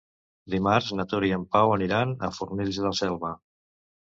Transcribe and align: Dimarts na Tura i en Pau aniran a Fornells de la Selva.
Dimarts 0.53 0.87
na 0.99 1.05
Tura 1.11 1.27
i 1.29 1.35
en 1.37 1.45
Pau 1.57 1.73
aniran 1.75 2.15
a 2.29 2.33
Fornells 2.39 2.81
de 2.83 2.87
la 2.89 2.95
Selva. 3.05 3.35